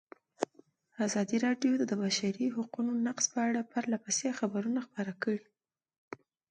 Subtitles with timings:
[1.05, 5.43] ازادي راډیو د د بشري حقونو نقض په اړه پرله پسې خبرونه خپاره کړي.